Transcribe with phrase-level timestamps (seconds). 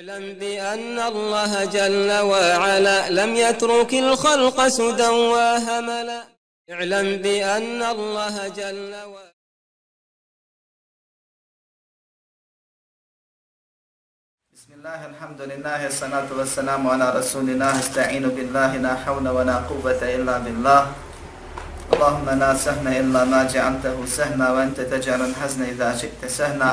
[0.00, 6.20] اعلم بأن الله جل وعلا لم يترك الخلق سدى وهملا.
[6.72, 9.34] اعلم بأن الله جل وعلا
[14.54, 20.00] بسم الله الحمد لله الصلاة والسلام على رسول الله استعين بالله لا حول ولا قوة
[20.16, 20.82] إلا بالله.
[21.92, 26.72] اللهم لا سهل إلا ما جعلته سهلا وأنت تجعل الحزن إذا شئت سهلا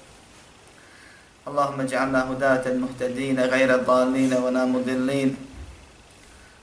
[1.46, 5.36] اللهم اجعلنا هداة المهتدين غير الضالين ولا مضلين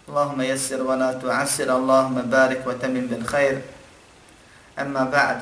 [0.10, 3.62] اللهم يسر ولا تعسر اللهم بارك وتمم بالخير
[4.80, 5.40] أما بعد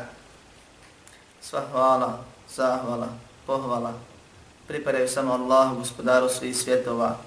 [1.41, 1.65] Sva
[2.45, 3.09] zahvala,
[3.49, 3.97] pohvala
[4.71, 7.17] pripadaju samo Allahu, gospodaru svih svjetova,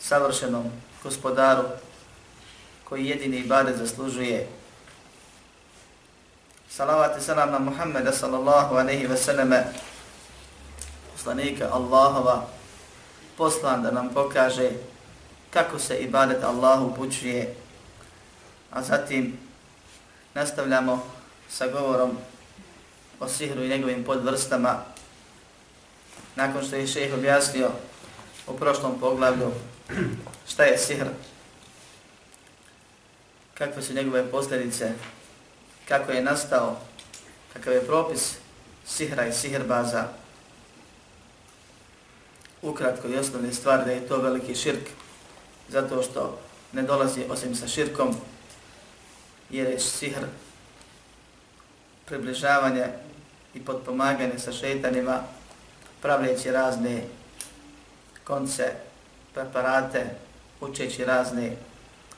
[0.00, 0.70] savršenom
[1.02, 1.62] gospodaru
[2.84, 4.48] koji jedini ibadet zaslužuje.
[6.70, 9.66] Salavat i salam na Muhammeda sallallahu aleyhi ve selleme,
[11.19, 12.47] poslanika Allahova
[13.37, 14.71] poslan da nam pokaže
[15.49, 17.55] kako se ibadet Allahu upućuje.
[18.71, 19.37] A zatim
[20.33, 21.03] nastavljamo
[21.49, 22.17] sa govorom
[23.19, 24.83] o sihru i njegovim podvrstama.
[26.35, 27.71] Nakon što je šeheh objasnio
[28.47, 29.51] u prošlom poglavlju
[30.51, 31.07] šta je sihr,
[33.53, 34.91] kakve su njegove posljedice,
[35.87, 36.77] kako je nastao,
[37.53, 38.35] kakav je propis
[38.85, 40.07] sihra i sihrbaza,
[42.61, 44.89] ukratko i osnovne stvari da je to veliki širk,
[45.69, 46.39] zato što
[46.71, 48.15] ne dolazi osim sa širkom,
[49.49, 50.25] jer je sihr
[52.05, 52.85] približavanje
[53.53, 55.23] i podpomaganje sa šeitanima,
[56.01, 57.03] pravljeći razne
[58.23, 58.73] konce,
[59.33, 60.05] preparate,
[60.61, 61.55] učeći razne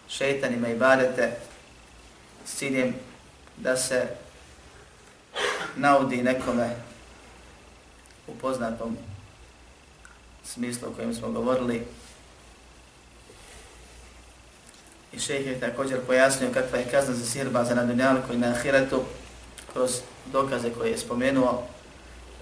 [0.10, 1.32] šeitanima i barete,
[2.46, 2.96] s ciljem
[3.58, 4.08] da se
[5.76, 6.76] naudi nekome
[8.28, 8.98] u poznatom
[10.54, 11.84] smislu o kojem smo govorili.
[15.14, 19.04] I šeheh je također pojasnio kakva je kazna za sirbaza na dunjalku i na ahiretu
[19.74, 19.92] kroz
[20.26, 21.68] dokaze koje je spomenuo.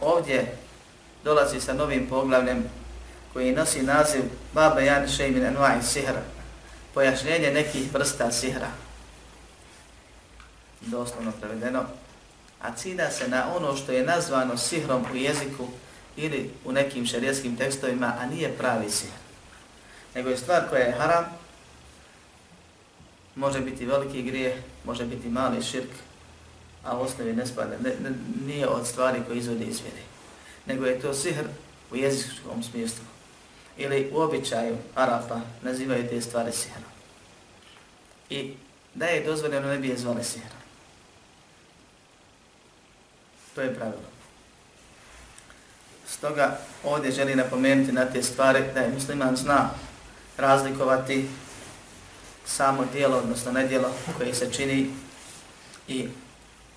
[0.01, 0.55] Ovdje
[1.23, 2.63] dolazi sa novim poglavljem
[3.33, 6.21] koji nosi naziv Baba Jan Šejmin Anuaj Sihra,
[6.93, 8.71] pojašnjenje nekih vrsta sihra,
[10.81, 11.83] doslovno prevedeno,
[12.61, 15.67] a cida se na ono što je nazvano sihrom u jeziku
[16.19, 19.11] ili u nekim šarijetskim tekstovima, a nije pravi sihr.
[20.15, 21.25] Nego je stvar koja je haram,
[23.35, 24.53] može biti veliki grijeh,
[24.85, 25.89] može biti mali širk,
[26.83, 28.09] a u osnovi ne spada, ne, ne,
[28.45, 30.03] nije od stvari koje izvode iz vjere.
[30.65, 31.45] Nego je to sihr
[31.91, 33.05] u jezičkom smislu.
[33.77, 36.91] Ili u običaju Arapa nazivaju te stvari sihrom.
[38.29, 38.53] I
[38.95, 40.59] da je dozvoljeno ne bi je zvali sihrom.
[43.55, 44.18] To je pravilo.
[46.08, 49.70] Stoga ovdje želi napomenuti na te stvari da je musliman zna
[50.36, 51.28] razlikovati
[52.46, 54.90] samo dijelo, odnosno nedjelo koje se čini
[55.88, 56.08] i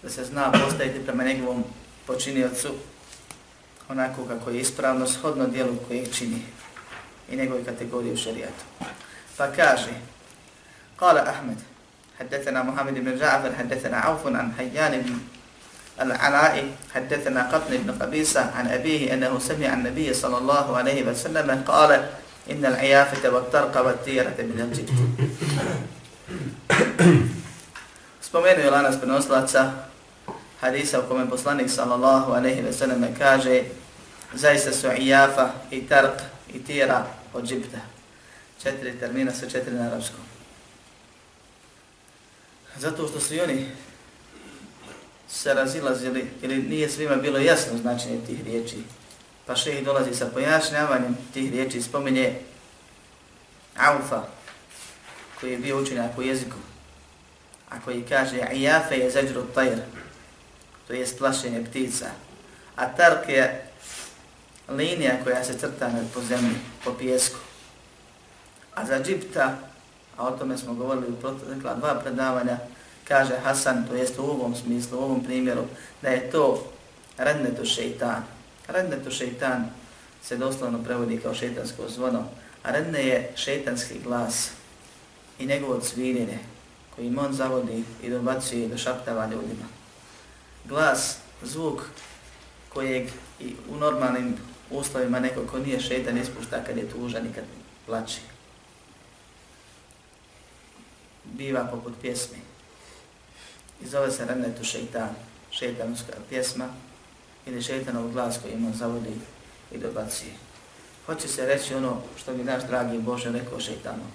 [0.03, 1.63] da se zna postaviti prema njegovom
[2.07, 2.73] počiniocu
[3.89, 6.41] onako kako je ispravno shodno dijelu koje čini
[7.31, 8.63] i njegove kategorije u šarijatu.
[9.37, 9.91] Pa kaže,
[10.95, 11.57] kala Ahmed,
[12.19, 15.19] حدثنا محمد بن جعفر حدثنا عوف عن حيان بن
[16.01, 21.91] العلاء حدثنا قطن بن قبيسة عن أبيه أنه سمع النبي صلى الله عليه وسلم قال
[22.51, 24.93] إن العيافة والطرق والتيرة من الجبت
[28.21, 29.71] Spomenuo je lanas prenoslaca
[30.61, 33.63] hadisa u kome poslanik sallallahu alaihi ve selleme kaže
[34.33, 36.19] zaista su ijafa i tarq
[36.53, 37.77] i tira od džipta.
[38.63, 40.19] Četiri termina su četiri na arabskom.
[42.77, 43.65] Zato što su oni
[45.32, 48.76] se razilazili ili nije svima bilo jasno značenje tih riječi.
[49.46, 52.38] Pa šehih dolazi sa pojašnjavanjem tih riječi, spominje
[53.76, 54.22] Aufa,
[55.40, 56.56] koji je bio učenjak u jeziku,
[57.70, 59.78] a koji kaže Ijafe je zađru tajr,
[60.86, 62.06] to je splašenje ptica,
[62.76, 63.66] a Tark je
[64.68, 67.38] linija koja se crta po zemlji, po pijesku.
[68.74, 69.58] A za džipta,
[70.16, 72.58] a o tome smo govorili u protekla dva predavanja,
[73.12, 75.64] kaže Hasan, to jest u ovom smislu, u ovom primjeru,
[76.02, 76.72] da je to
[77.18, 78.24] rednetu šeitan.
[78.68, 79.70] Rednetu šeitan
[80.22, 82.24] se doslovno prevodi kao šeitansko zvono,
[82.62, 84.50] A redne je šeitanski glas
[85.38, 86.38] i njegovo cviljenje
[86.96, 89.66] koji on zavodi i dobacuje i došaptava ljudima.
[90.64, 91.82] Glas, zvuk
[92.68, 93.08] kojeg
[93.40, 94.36] i u normalnim
[94.70, 97.44] uslovima neko ko nije šeitan ispušta kad je tužan i kad
[97.86, 98.20] plače.
[101.24, 102.51] Biva poput pjesmi.
[103.84, 105.14] I zove se Renetu šeitan,
[105.50, 106.68] šeitanska pjesma
[107.46, 109.14] ili šeitanov glas koji ima zavodi
[109.72, 110.32] i dobacuje.
[111.06, 114.12] Hoće se reći ono što bi naš dragi Bože rekao šeitanog.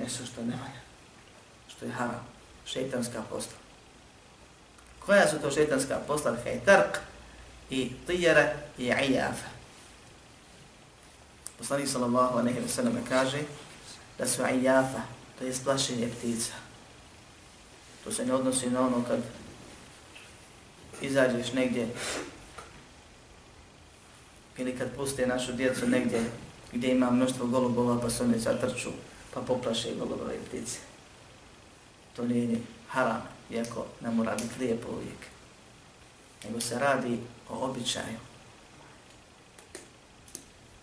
[0.00, 0.80] Nešto što ne valja,
[1.68, 2.26] što je haram,
[2.66, 3.52] šeitanska posla.
[5.06, 6.36] Koja su to šeitanska posla?
[6.44, 6.98] Hejtark
[7.70, 9.48] i tijera i ijafa.
[11.58, 13.38] Poslanik sallallahu aleyhi wa sallam kaže
[14.18, 15.00] da su ijafa,
[15.38, 16.63] to je splašenje ptica.
[18.04, 19.20] To se ne odnosi na ono kad
[21.00, 21.88] izađeš negdje
[24.58, 26.24] ili kad puste našu djecu negdje
[26.72, 28.90] gdje ima mnoštvo golubova pa se oni zatrču
[29.34, 30.78] pa poplaše golubove ptice.
[32.16, 32.58] To nije ni
[32.88, 35.18] haram, iako ne mora biti lijepo uvijek.
[36.44, 37.18] Nego se radi
[37.48, 38.18] o običaju.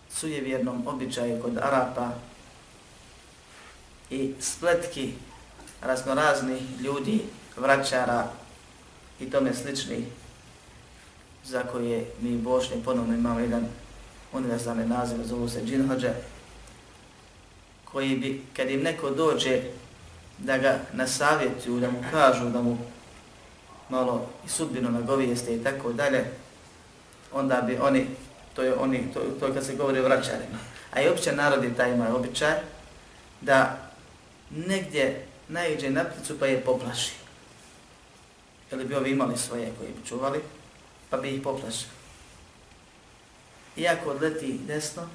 [0.10, 2.12] Sujevjernom običaju kod Arapa
[4.10, 5.14] i spletki
[5.82, 7.22] raznoraznih ljudi,
[7.58, 8.28] vraćara
[9.20, 10.06] i tome sličnih
[11.46, 13.68] za koje mi bošni ponovno imamo jedan
[14.34, 16.14] univerzalni naziv, zovu se džinhođe,
[17.86, 19.62] koji bi, kad im neko dođe
[20.38, 22.78] da ga nasavjetuju, da mu kažu, da mu
[23.90, 26.26] malo i sudbinu nagovijeste i tako dalje,
[27.34, 28.08] onda bi oni,
[28.54, 30.58] to je, oni, to, to je kad se govori o vraćarima,
[30.94, 32.54] a i opće narodi taj imaju običaj,
[33.42, 33.78] da
[34.50, 37.12] negdje najđe na pticu pa je poplaši.
[38.72, 40.42] Ili bi ovi imali svoje koji bi čuvali,
[41.10, 41.90] pa bi ih poplašao.
[43.76, 45.08] Iako odleti desno,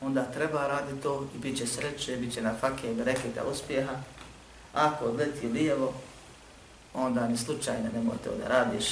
[0.00, 3.96] onda treba raditi to i bit će sreće, bit će na fake i reketa uspjeha.
[4.74, 5.94] Ako odleti lijevo,
[6.94, 8.86] onda ni slučajno nemoj to da radiš,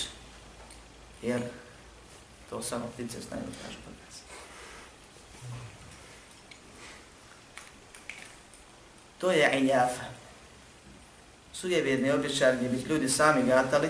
[1.23, 1.43] jer
[2.51, 4.21] to samo ptice znaju, kažu kod nas.
[9.19, 10.19] To je iljafa
[11.61, 13.89] sujevjerni običar gdje bi ljudi sami gatali,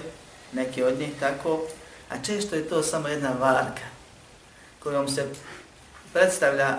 [0.52, 1.60] neki od njih tako,
[2.08, 3.86] A često je to samo jedna varka
[4.78, 5.26] kojom se
[6.12, 6.78] predstavlja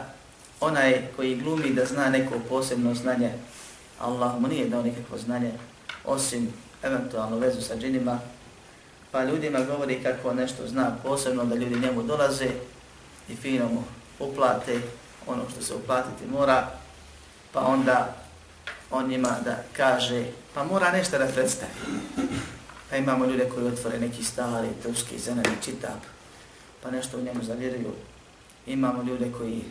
[0.59, 3.31] onaj koji glumi da zna neko posebno znanje.
[4.00, 5.51] Allah mu nije dao nikakvo znanje
[6.06, 6.53] osim
[6.83, 8.19] eventualno vezu sa džinima.
[9.12, 12.47] Pa ljudima govori kako nešto zna posebno da ljudi njemu dolaze
[13.30, 13.83] i fino mu
[14.19, 14.81] uplate
[15.27, 16.68] ono što se uplatiti mora.
[17.53, 18.15] Pa onda
[18.91, 21.71] on njima da kaže pa mora nešto da predstavi.
[22.89, 26.00] Pa imamo ljude koji otvore neki stari, turski, zeleni čitab,
[26.83, 27.94] pa nešto u njemu zavjeruju.
[28.68, 29.63] Imamo ljude koji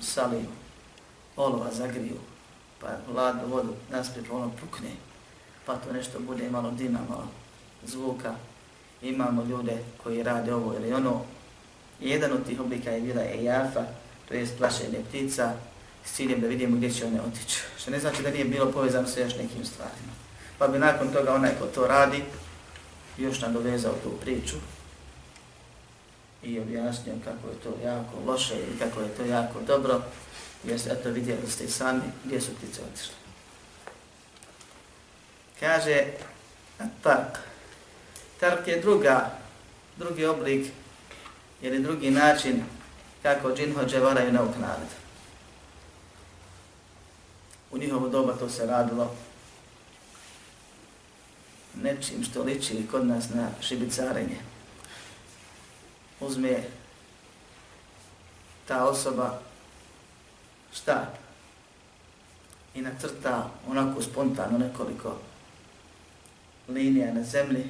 [0.00, 0.46] saliju,
[1.36, 2.16] olova zagriju,
[2.80, 4.90] pa hladnu vodu naspred pa ono pukne,
[5.66, 7.28] pa to nešto bude malo dima, malo
[7.86, 8.34] zvuka.
[9.02, 11.22] Imamo ljude koji rade ovo ili ono.
[12.00, 13.84] Jedan od tih oblika je bila ejafa,
[14.28, 15.52] to je plašenje ptica,
[16.08, 17.60] s ciljem da vidimo gdje će one otići.
[17.78, 20.12] Što ne znači da nije bilo povezano sa još nekim stvarima.
[20.58, 22.24] Pa bi nakon toga onaj ko to radi,
[23.18, 24.56] još nam dovezao tu priču
[26.42, 30.02] i objasnio kako je to jako loše i kako je to jako dobro.
[30.64, 33.14] Jeste, eto vidjeli ste sami gdje su ptice otišle.
[35.60, 36.04] Kaže,
[37.02, 37.48] tak,
[38.40, 39.30] Tark je druga,
[39.96, 40.66] drugi oblik
[41.62, 42.64] ili drugi način
[43.22, 45.07] kako džinhođe varaju nauk naroda.
[47.70, 49.16] U njihovo doba to se radilo
[51.82, 54.38] nečim što liči kod nas na šibicarenje.
[56.20, 56.62] Uzme
[58.68, 59.40] ta osoba
[60.72, 61.14] šta?
[62.74, 65.16] I nacrta onako spontano nekoliko
[66.68, 67.64] linija na zemlji,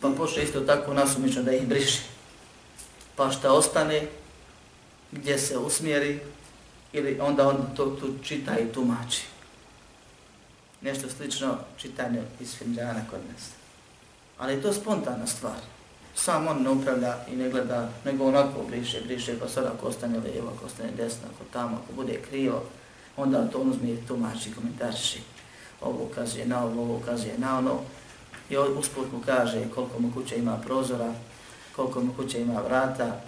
[0.00, 2.00] pa pošle isto tako nasumično da ih briši.
[3.16, 4.08] Pa šta ostane,
[5.12, 6.20] gdje se usmjeri,
[6.92, 9.22] ili onda on to tu čita i tumači
[10.82, 13.50] nešto slično čitanje iz Finđana kod nas.
[14.38, 15.56] Ali je to spontana stvar.
[16.14, 20.18] Sam on ne upravlja i ne gleda, nego onako briše, briše, pa sada ako ostane
[20.18, 22.62] lijevo, ako ostane desno, ako tamo, ako bude krivo,
[23.16, 25.20] onda to on uzme i tumači, komentarši.
[25.80, 27.80] Ovo ukazuje na ovo, ovo ukazuje na ono.
[28.50, 31.12] I usput mu kaže koliko mu kuća ima prozora,
[31.76, 33.20] koliko mu kuća ima vrata,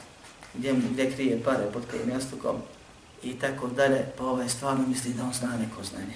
[0.55, 2.57] gdje, gdje krije pare pod kojim jastukom
[3.23, 4.07] i tako dalje.
[4.19, 6.15] Pa ovaj stvarno misli da on zna neko znanje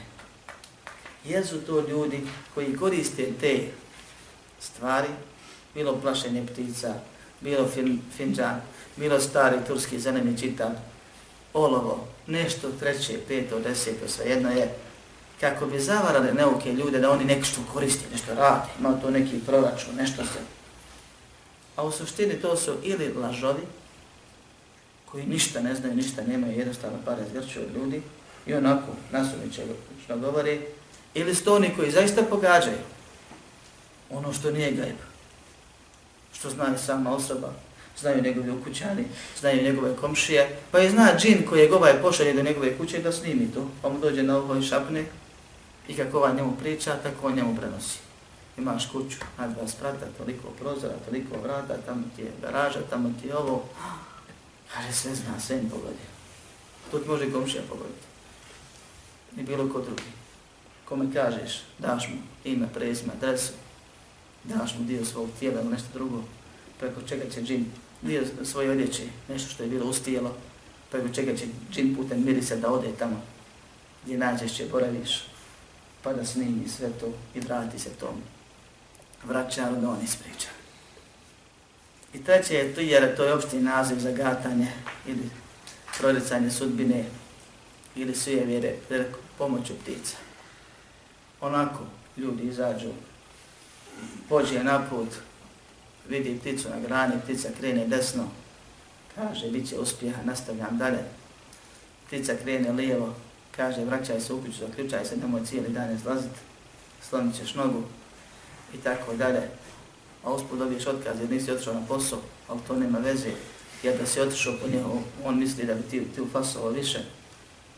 [1.29, 2.21] jesu to ljudi
[2.55, 3.61] koji koriste te
[4.61, 5.09] stvari,
[5.75, 6.95] bilo plašenje ptica,
[7.41, 8.61] bilo fin, finđan,
[8.97, 10.75] bilo stari turski zeleni čitan,
[11.55, 14.75] olovo, nešto treće, peto, deseto, sve jedno je,
[15.41, 19.95] kako bi zavarali neuke ljude da oni nešto koriste, nešto rade, imaju to neki proračun,
[19.97, 20.39] nešto se.
[21.77, 23.63] A u suštini to su ili lažovi,
[25.11, 28.03] koji ništa ne znaju, ništa nemaju, jednostavno pare zgrču od ljudi,
[28.47, 29.63] i onako nasumiće
[30.05, 30.61] što govori,
[31.15, 32.79] ili sto oni koji zaista pogađaju
[34.11, 34.97] ono što nije gajb,
[36.33, 37.53] što zna sama osoba,
[38.01, 39.05] znaju njegovi ukućani,
[39.41, 43.13] znaju njegove komšije, pa je zna džin koji je govaj pošalje do njegove kuće da
[43.13, 45.05] snimi to, pa mu dođe na ovo i šapne
[45.89, 47.99] i kako ovaj njemu priča, tako on njemu prenosi.
[48.59, 53.29] Imaš kuću, na dva sprata, toliko prozora, toliko vrata, tamo ti je garaža, tamo ti
[53.29, 53.65] je ovo.
[54.75, 56.05] Kaže, sve zna, sve mi pogodi.
[56.91, 58.07] Tu ti može komšija pogoditi.
[59.37, 60.11] Ni bilo ko drugi.
[60.85, 63.53] Kome kažeš, daš mu ime, prezime, adresu,
[64.45, 66.23] daš mu dio svog tijela ili nešto drugo,
[66.79, 67.67] preko čega će džin
[68.03, 70.37] dio svoje odjeće, nešto što je bilo ustijelo,
[70.91, 73.23] preko čega će džin putem mirisa da ode tamo
[74.05, 75.25] gdje nađeš će boraviš,
[76.03, 78.23] pa da snimi sve to i vrati se tom.
[79.25, 80.49] Vraća, ali da on ispriča.
[82.15, 84.73] I treće je to jer to je opšti naziv za gatanje
[85.07, 85.31] ili
[85.99, 87.05] proricanje sudbine
[87.97, 88.75] ili suje vjere
[89.39, 90.17] pomoću ptica.
[91.41, 91.87] Onako
[92.17, 92.89] ljudi izađu,
[94.29, 95.09] pođe na put,
[96.09, 98.29] vidi pticu na grani, ptica krene desno,
[99.15, 101.05] kaže, bit će uspjeha, nastavljam dalje.
[102.07, 103.15] Ptica krene lijevo,
[103.57, 106.39] kaže, vraćaj se u kuću, zaključaj se, nemoj cijeli dan izlaziti,
[107.09, 107.83] slomit ćeš nogu
[108.75, 109.49] i tako dalje.
[110.25, 113.31] A uspud dobiješ otkaz jer nisi otišao na posao, ali to nema veze,
[113.83, 116.99] jer da si otišao po njegu, on misli da bi ti, ti ufasovao više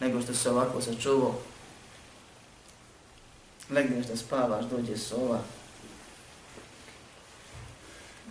[0.00, 1.34] nego što se ovako sačuvao.
[3.70, 5.40] Legneš da spavaš, dođe sova,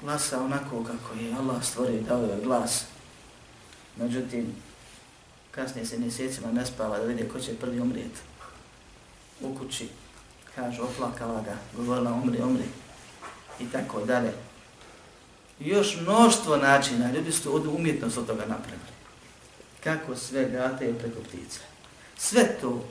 [0.02, 2.86] glasa onako kako je Allah stvorio i dao joj glas.
[3.98, 4.56] Međutim,
[5.52, 8.20] kasnije se mjesecima ne spava da vidi ko će prvi umrijeti.
[9.42, 9.90] U kući,
[10.56, 12.66] kažu, oplakala ga, govorila umri, umri
[13.60, 14.32] i tako dalje.
[15.60, 18.90] Još mnoštvo načina, ljudi su od umjetnost od toga napravili.
[19.84, 21.60] Kako sve gataju preko ptice.
[22.18, 22.86] Sve to,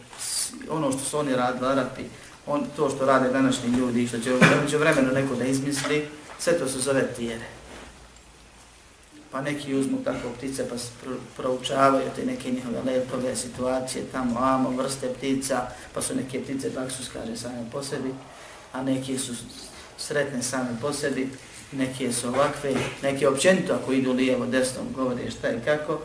[0.71, 2.03] ono što su oni radili, Arapi,
[2.47, 4.33] on, to što rade današnji ljudi, što će
[4.71, 6.09] će vremenu neko da izmisli,
[6.39, 7.45] Sve to se zove tijere.
[9.31, 10.75] Pa neki uzmu tako ptice pa
[11.37, 17.09] proučavaju te neke njihove lepove situacije tamo, amo, vrste ptica, pa su neke ptice baksus,
[17.13, 18.15] kaže, same po sebi,
[18.73, 19.35] a neki su
[19.99, 21.29] sretne same po sebi,
[21.73, 26.01] neke su ovakve, neke općenito ako idu lijevo, desno, govore šta i kako,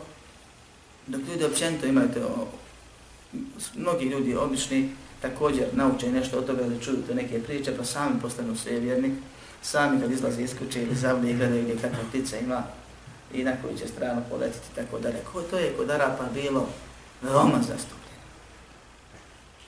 [1.06, 2.46] dok ljudi općenito imate, o,
[3.74, 4.90] mnogi ljudi obični
[5.22, 9.14] također nauče nešto od toga da čujete neke priče, pa sami postanu sve vjerni,
[9.62, 12.62] sami kad izlaze iz kuće ili zavlje i gledaju gdje kakva ptica ima
[13.34, 15.16] i na koju će stranu poletiti tako dalje.
[15.32, 16.68] Ko to je kod Arapa bilo
[17.22, 18.03] veoma zastupno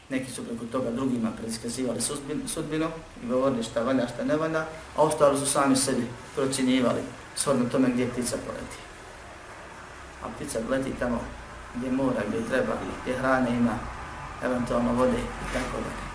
[0.08, 2.00] Neki su preko toga drugima predskazivali
[2.46, 2.88] sudbinu
[3.22, 4.64] i govorili šta valja, šta ne valja,
[4.96, 7.00] a ostali su sami sebi procjenjivali
[7.36, 8.76] svodno tome gdje ptica poleti.
[10.24, 11.20] A ptica leti tamo
[11.74, 12.72] gdje mora, gdje treba,
[13.02, 13.78] gdje hrane ima,
[14.44, 16.06] eventualno vode i tako dalje.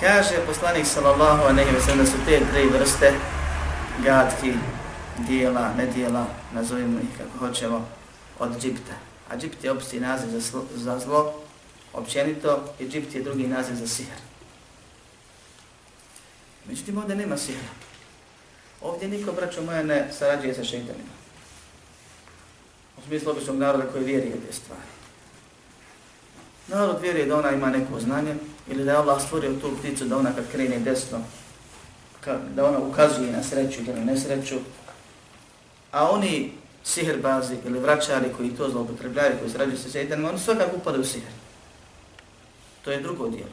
[0.00, 3.12] Kaže poslanik sallallahu alejhi ve sellem su te tri vrste
[4.04, 4.52] gadki,
[5.18, 7.88] dijela, nedijela, nazovimo ih kako hoćemo,
[8.38, 8.92] od džipta.
[9.30, 11.34] A džipt je opšti naziv za, zlo, za zlo,
[11.94, 14.18] općenito, Egipt je drugi naziv za sihr.
[16.68, 17.68] Međutim, ovdje nema sihra.
[18.82, 21.14] Ovdje niko, braćo moja, ne sarađuje sa šeitanima.
[22.98, 24.82] U smislu običnog naroda koji vjeri u te stvari.
[26.68, 28.34] Narod vjeruje da ona ima neko znanje,
[28.68, 31.18] ili da je Allah stvorio tu pticu da ona kad krene desno,
[32.54, 34.56] da ona ukazuje na sreću ili na nesreću,
[35.92, 36.52] a oni
[36.84, 41.43] sihrbazi ili vraćari koji to zloupotrebljaju, koji sarađuju sa šeitanima, oni svakako upadaju u sihr.
[42.84, 43.52] To je drugo dijelo.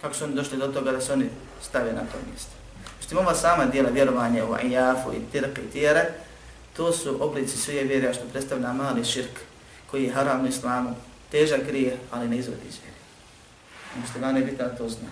[0.00, 1.28] Kako su oni došli do toga da se oni
[1.62, 2.52] stave na to mjesto.
[3.00, 6.04] Što ova sama dijela vjerovanja u ajafu i tirpe i tijere,
[6.76, 9.40] to su oblici svoje vjere, što predstavlja mali širk
[9.90, 10.94] koji je haram u islamu,
[11.30, 12.96] težak grije, ali ne izvodi iz vjere
[14.00, 15.08] muslimane bitno da to zna.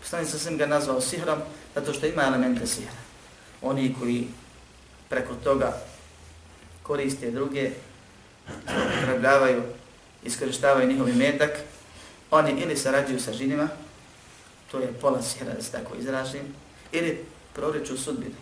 [0.00, 1.38] Poslanik sa sam ga nazvao sihrom
[1.74, 3.00] zato što ima elemente sihra.
[3.62, 4.26] Oni koji
[5.08, 5.76] preko toga
[6.82, 7.70] koriste druge,
[9.04, 9.62] prebljavaju,
[10.24, 11.50] iskoristavaju njihovi metak,
[12.30, 13.68] oni ili sarađuju sa žinima,
[14.70, 16.54] to je pola sjera, da se tako izražim,
[16.92, 18.34] ili proriču sudbine.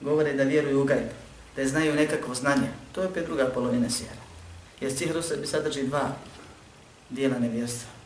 [0.00, 1.08] Govore da vjeruju u gajb,
[1.56, 2.68] da znaju nekakvo znanje.
[2.92, 4.22] To je opet druga polovina sjera.
[4.80, 6.16] Jer sihr u sebi sadrži dva
[7.10, 7.96] dijela nevjerstva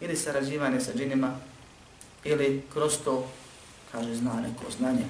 [0.00, 1.34] ili sarađivanje sa džinima,
[2.24, 3.28] ili kroz to,
[3.92, 5.04] kaže, zna neko znanje,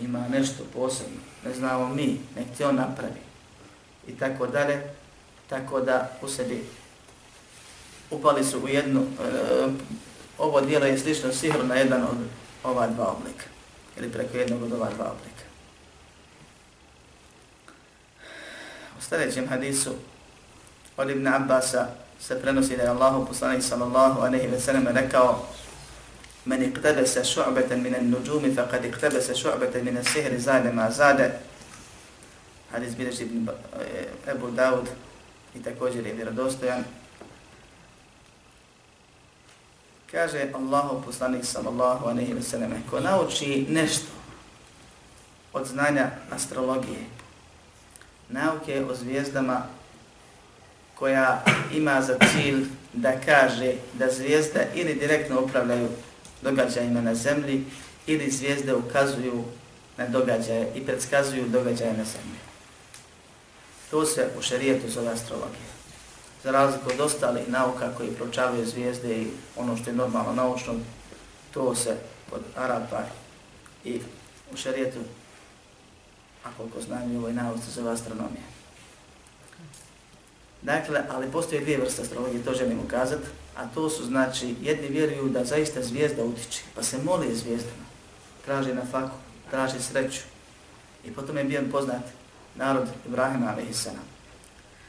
[0.00, 3.20] ima nešto posebno, ne znamo mi, nek ti on napravi.
[4.08, 4.82] i tako dalje,
[5.48, 6.64] tako da u sebi
[8.10, 9.68] upali su u jednu, e,
[10.38, 12.16] ovo dijelo je slično sihru na jedan od
[12.64, 13.44] ova dva oblika,
[13.98, 15.44] ili preko jednog od ova dva oblika.
[18.98, 19.90] U sljedećem hadisu
[20.96, 21.86] od Ibn Abbasa
[22.20, 25.46] se prenosi da je Allahu poslanik sallallahu alaihi ve sellem rekao
[26.46, 31.30] Men iqtabese šu'beten minen nuđumi, fa kad iqtabese šu'beten minen sihri zade ma zade.
[32.70, 34.86] Hadis bileš ibn e, Ebu Dawud
[35.54, 36.84] i također je vjerodostojan.
[40.10, 44.06] Kaže Allahu poslanik sallallahu alejhi ve sellem, ko nauči nešto
[45.52, 47.04] od znanja astrologije,
[48.28, 49.66] nauke o zvijezdama
[50.94, 51.44] koja
[51.74, 55.88] ima za cilj da kaže da zvijezda ili direktno upravljaju
[56.42, 57.64] događajima na zemlji
[58.06, 59.44] ili zvijezde ukazuju
[59.96, 62.40] na događaje i predskazuju događaje na zemlji.
[63.90, 65.75] To se u šarijetu zove astrologija.
[66.44, 70.74] Za razliku od ostalih nauka koji pročavaju zvijezde i ono što je normalno naučno,
[71.54, 71.96] to se
[72.30, 73.02] pod Arapa
[73.84, 74.00] i
[74.52, 74.98] u šarijetu,
[76.44, 78.46] a koliko znam i ovoj nauci zove astronomija.
[80.62, 83.26] Dakle, ali postoje dvije vrste astrologije, to želim ukazati,
[83.56, 87.86] a to su, znači, jedni vjeruju da zaista zvijezda utiče, pa se moli zvijezdama,
[88.44, 89.16] traži na faku,
[89.50, 90.20] traži sreću.
[91.04, 92.02] I potom je bio poznat
[92.54, 93.88] narod Ibrahima a.s.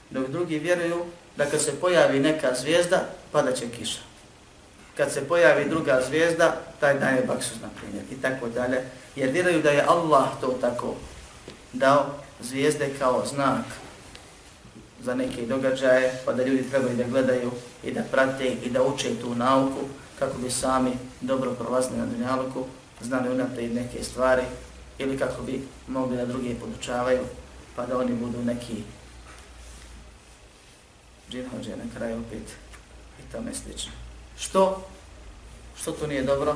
[0.09, 1.05] Dok drugi vjeruju
[1.37, 3.99] da kad se pojavi neka zvijezda, pada će kiša.
[4.97, 8.81] Kad se pojavi druga zvijezda, taj daje baksus, na primjer, i tako dalje.
[9.15, 10.95] Jer vjeruju da je Allah to tako
[11.73, 12.05] dao
[12.41, 13.65] zvijezde kao znak
[15.03, 17.51] za neke događaje, pa da ljudi trebaju da gledaju
[17.83, 19.81] i da prate i da uče tu nauku
[20.19, 20.91] kako bi sami
[21.21, 22.65] dobro prolazili na dunjaluku,
[23.01, 24.43] znali unaprijed neke stvari
[24.97, 27.21] ili kako bi mogli da drugi podučavaju
[27.75, 28.83] pa da oni budu neki
[31.31, 32.55] džinhođe na kraju opet
[33.19, 33.91] i tome slično.
[34.37, 34.87] Što?
[35.81, 36.55] Što to nije dobro?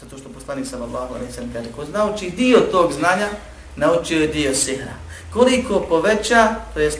[0.00, 3.28] Zato što poslanik sallallahu alaihi sallam kaže, ko nauči dio tog znanja,
[3.76, 4.92] naučio je dio sihra.
[5.32, 6.98] Koliko poveća, to jest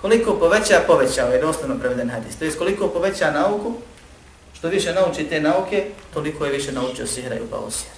[0.00, 2.36] koliko poveća, povećao je doslovno preveden hadis.
[2.36, 3.74] To jest koliko poveća nauku,
[4.54, 7.90] što više nauči te nauke, toliko je više naučio sihra i upao sihr.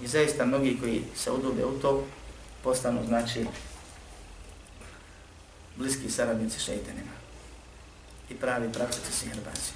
[0.00, 2.04] I zaista mnogi koji se udube u to,
[2.64, 3.46] postanu znači
[5.76, 7.12] bliski saradnici šeitanima
[8.30, 9.72] i pravi pravcici sihrbaci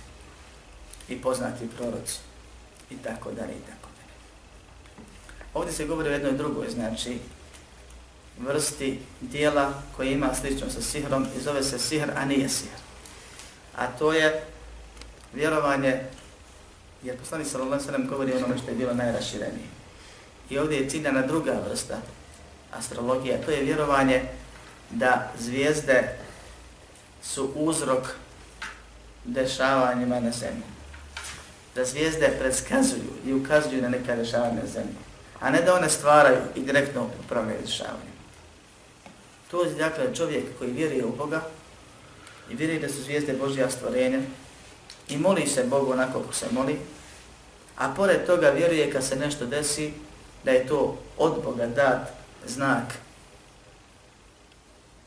[1.09, 2.19] i poznati proroci
[2.91, 4.15] i tako dalje i tako dalje.
[5.55, 7.19] Ovdje se govori o jednoj drugoj, znači
[8.39, 12.79] vrsti dijela koje ima slično sa sihrom i zove se sihr, a nije sihr.
[13.77, 14.45] A to je
[15.35, 16.01] vjerovanje,
[17.03, 19.67] jer poslani sallallahu sallam govori onome što je bilo najraširenije.
[20.51, 21.97] I ovdje je ciljana druga vrsta
[22.73, 24.23] astrologija, to je vjerovanje
[24.91, 26.17] da zvijezde
[27.23, 28.07] su uzrok
[29.25, 30.63] dešavanjima na zemlji.
[31.75, 34.97] Da zvijezde predskazuju i ukazuju na neka dešavanja na zemlji,
[35.41, 38.19] a ne da one stvaraju i direktno upravljaju dešavanje.
[39.51, 41.41] To je dakle čovjek koji vjeruje u Boga
[42.51, 44.21] i vjeruje da su zvijezde Božja stvorenja
[45.09, 46.79] i moli se Bogu onako kako se moli,
[47.77, 49.93] a pored toga vjeruje kad se nešto desi
[50.45, 52.13] da je to od Boga dat
[52.47, 52.85] znak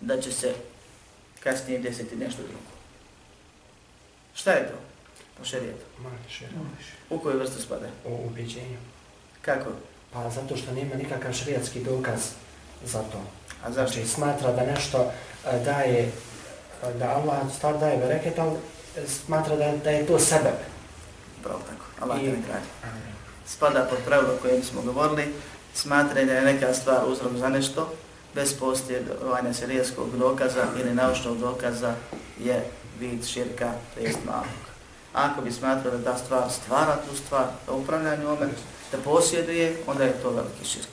[0.02, 0.54] da će se
[1.40, 2.72] kasnije desiti nešto drugo.
[4.34, 4.74] Šta je to?
[5.38, 5.86] Po šerijetu.
[7.10, 7.88] U koju vrstu spada?
[8.06, 8.78] U ubeđenju.
[9.42, 9.70] Kako?
[10.14, 12.22] Pa zato što nema nikakav šerijatski dokaz
[12.86, 13.22] za to.
[13.64, 13.94] A zašto?
[13.94, 15.12] Znači, smatra da nešto
[15.46, 16.00] e, daje,
[16.84, 18.58] e, da Allah stvar daje bereket, ali
[19.08, 20.52] smatra da, da je to sebe.
[21.44, 21.86] Pravo tako.
[22.00, 22.26] Allah I...
[22.26, 22.66] te ne kradi.
[23.46, 25.34] Spada pod pravilo koje smo govorili,
[25.74, 27.94] smatra da je neka stvar uzrok za nešto,
[28.36, 31.96] bez postojevanja serijskog dokaza ili naučnog dokaza
[32.40, 32.66] je
[33.00, 34.62] vid širka, to jest malog.
[35.14, 38.48] Ako bi smatrali da stvar stvara tu stvar, da upravlja njome,
[38.92, 40.90] da posjeduje, onda je to veliki širk.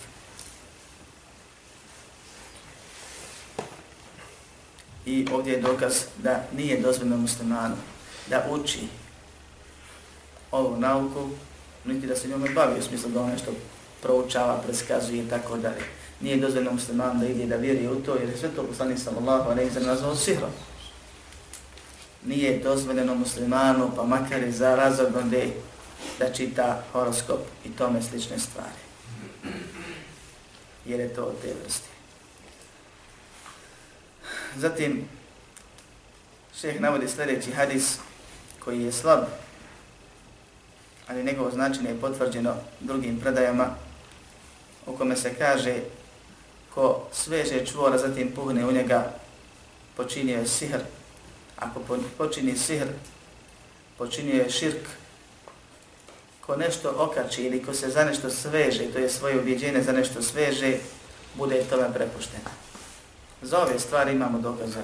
[5.06, 7.76] I ovdje je dokaz da nije dozvoljeno muslimanu
[8.30, 8.80] da uči
[10.50, 11.28] ovu nauku,
[11.84, 13.52] niti da se njome bavi u smislu da on nešto
[14.02, 15.97] proučava, preskazuje i tako dalje.
[16.20, 19.50] Nije dozvoljeno musliman da ide da vjeri u to, jer je sve to poslanik sallallahu
[19.50, 20.50] alaihi sallam nazvao sihrom.
[22.24, 25.50] Nije dozvoljeno muslimanu, pa makar i za razodnode,
[26.18, 28.80] da čita horoskop i tome slične stvari.
[30.86, 31.88] Jer je to od te vrste.
[34.56, 35.08] Zatim,
[36.60, 37.98] šeheh navodi sljedeći hadis
[38.64, 39.24] koji je slab,
[41.08, 43.66] ali njegovo značenje je potvrđeno drugim predajama
[44.86, 45.76] u kome se kaže
[46.78, 49.10] ko sveže čvora, zatim puhne u njega,
[49.96, 50.78] počinio je sihr.
[51.56, 51.80] Ako
[52.18, 52.86] počini sihr,
[53.98, 54.86] počinio je širk.
[56.46, 60.22] Ko nešto okači ili ko se za nešto sveže, to je svoje ubjeđenje za nešto
[60.22, 60.78] sveže,
[61.34, 62.40] bude tome prepušten.
[63.42, 64.82] Za ove stvari imamo dokaze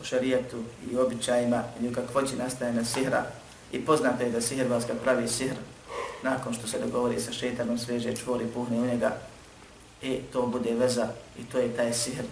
[0.00, 3.26] u šarijetu i običajima ili u kakvoći nastajanja sihra.
[3.72, 5.56] I poznate je da sihr vas kad pravi sihr,
[6.22, 9.16] nakon što se dogovori sa šetanom, sveže čvori, puhne u njega,
[10.02, 12.24] e, to bude veza i to je taj sihr.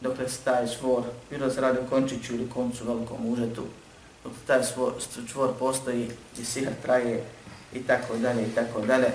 [0.00, 3.64] Dokle se taj čvor, bilo se radi o končiću ili koncu velikom užetu,
[4.24, 4.92] dok taj svor,
[5.32, 7.24] čvor postoji i sihr traje
[7.72, 9.08] i tako dalje i tako dalje.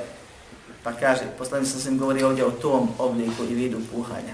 [0.84, 4.34] Pa kaže, poslani sam sam govori ovdje o tom obliku i vidu puhanja.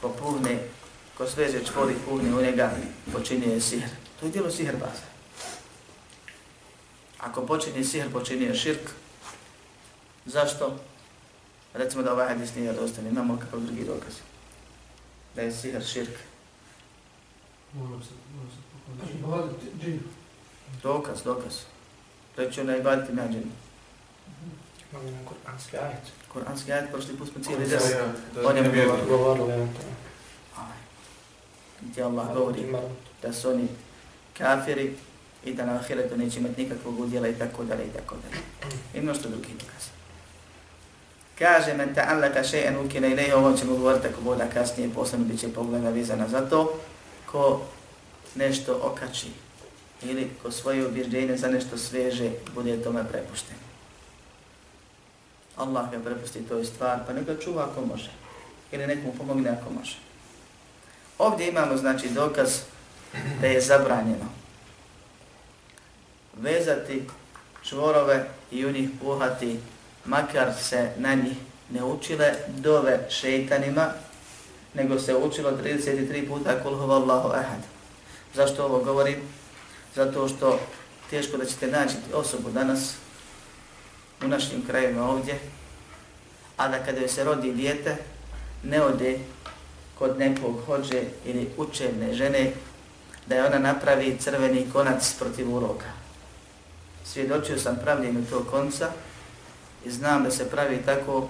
[0.00, 0.58] Ko puhne,
[1.18, 2.70] ko sveže čvor i puhne u njega,
[3.12, 3.88] počinje sihr.
[4.20, 5.10] To je djelo sihr baza.
[7.18, 8.90] Ako počinje sihr, počinje širk.
[10.26, 10.78] Zašto?
[11.74, 14.12] Recimo da ovaj hadis nije dostan, imamo kakav drugi dokaz.
[15.34, 16.14] Da je sihr širk.
[20.82, 21.54] Dokaz, dokaz.
[22.36, 23.52] Reći ona ibaditi na džinu.
[24.92, 26.12] Imamo jedan kuranski ajet.
[26.32, 27.82] Kuranski ajet, prošli put smo cijeli des.
[28.34, 28.86] Da On je.
[29.08, 29.80] Govorili to.
[31.80, 32.74] Gdje Allah govori
[33.22, 33.68] da su oni
[34.38, 34.94] kafiri
[35.44, 38.42] i da na ahiretu neće imati nikakvog udjela i tako dalje i tako dalje.
[38.94, 39.99] I mnošto drugih dokaza.
[41.40, 45.52] Kaže men ta'allaka shay'an ukina ilayhi, ovo ćemo govoriti ako boda kasnije, posebno bit će
[45.52, 46.78] pogleda vizana za to,
[47.26, 47.62] ko
[48.34, 49.30] nešto okači
[50.02, 53.56] ili ko svoje ubjeđenje za nešto sveže, bude tome prepušten.
[55.56, 58.10] Allah ga prepusti toj stvar, pa neka čuva ako može.
[58.72, 59.96] Ili nekomu pomogne ako može.
[61.18, 62.60] Ovdje imamo znači dokaz
[63.40, 64.26] da je zabranjeno
[66.36, 67.02] vezati
[67.64, 69.60] čvorove i u njih puhati,
[70.04, 71.36] makar se na njih
[71.70, 73.92] ne učile dove šeitanima,
[74.74, 77.60] nego se učilo 33 puta kul huvallahu ahad.
[78.34, 79.16] Zašto ovo govorim?
[79.94, 80.60] Zato što
[81.10, 82.94] teško da ćete naći osobu danas
[84.24, 85.38] u našim krajima ovdje,
[86.56, 87.96] a da kada se rodi dijete,
[88.62, 89.18] ne ode
[89.98, 92.52] kod nekog hođe ili učevne žene,
[93.26, 96.00] da je ona napravi crveni konac protiv uroka
[97.12, 98.90] svjedočio sam pravljenju tog konca
[99.84, 101.28] i znam da se pravi tako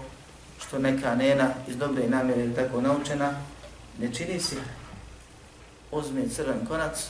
[0.66, 3.34] što neka nena iz dobre namjere je tako naučena,
[3.98, 4.56] ne čini si,
[5.90, 7.08] uzme crven konac,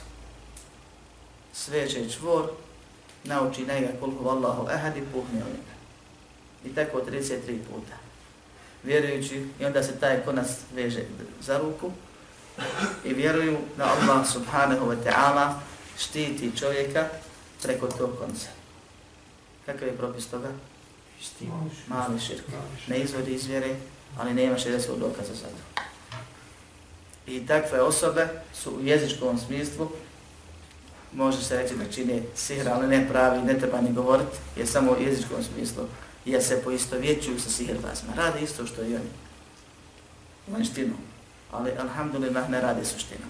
[1.53, 2.51] sveće čvor,
[3.25, 5.75] nauči njega koliko vallahu ehad i puhne u njega.
[6.65, 7.97] I tako 33 puta.
[8.83, 11.03] Vjerujući, i onda se taj konac veže
[11.41, 11.91] za ruku
[13.05, 15.53] i vjeruju da Allah subhanahu wa ta'ala
[15.99, 17.09] štiti čovjeka
[17.63, 18.49] preko tog konca.
[19.67, 20.49] Kakav je propis toga?
[21.87, 22.45] Mali širk.
[22.87, 23.77] Ne izvodi iz vjere,
[24.19, 25.83] ali nema šerijskog dokaza za to.
[27.27, 29.91] I takve osobe su u jezičkom smislu,
[31.13, 34.93] može se reći da čine sihr, ali ne pravi, ne treba ni govoriti, je samo
[34.93, 35.85] u jezičkom smislu,
[36.25, 38.13] jer se poisto vjećuju sa sihrbazima.
[38.17, 39.11] Rade isto što i oni.
[40.49, 40.95] Vanštinu.
[41.53, 43.27] Ali, alhamdulillah, ne radi suštinu.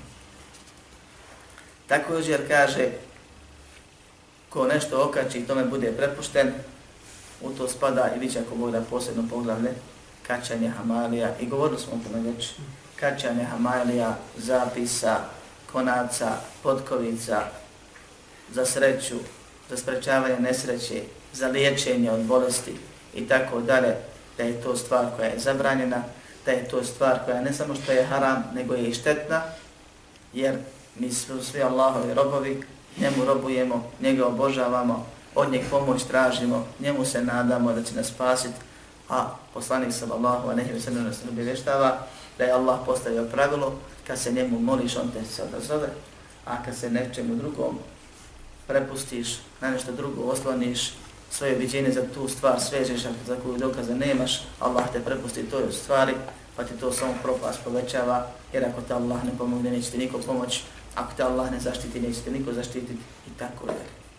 [1.87, 2.89] Također kaže
[4.49, 6.53] ko nešto okači i tome bude prepušten,
[7.43, 9.71] u to spada i viće ako Bog da posebno poglavlje,
[10.27, 11.35] kačanje hamalija.
[11.41, 12.51] I govorili smo o tome već,
[12.97, 15.17] kačanje hamalija, zapisa,
[15.73, 16.31] konaca,
[16.63, 17.43] potkovica,
[18.53, 19.17] za sreću,
[19.71, 22.77] za sprečavanje nesreće, za liječenje od bolesti
[23.15, 23.97] i tako dalje,
[24.37, 26.03] da je to stvar koja je zabranjena,
[26.47, 29.43] da je to stvar koja ne samo što je haram, nego je i štetna,
[30.33, 30.57] jer
[30.97, 32.63] mi smo svi Allahovi robovi,
[32.99, 38.55] njemu robujemo, njega obožavamo, od njeg pomoć tražimo, njemu se nadamo da će nas spasiti,
[39.09, 41.99] a poslanik sallallahu a nehi sellem nas obještava
[42.39, 43.73] da je Allah postavio pravilo,
[44.07, 45.89] kad se njemu moliš, on te se odazove,
[46.47, 47.79] a kad se nečemu drugom
[48.67, 50.93] prepustiš, na nešto drugo osloniš,
[51.31, 55.73] svoje viđenje za tu stvar svežeš, a za koju dokaza nemaš, Allah te prepusti toj
[55.73, 56.15] stvari,
[56.57, 60.19] pa ti to samo propast povećava, jer ako te Allah ne pomogne, neće ti niko
[60.19, 60.63] pomoći,
[60.95, 64.10] ako te Allah ne zaštiti, neće te niko zaštititi i tako dalje.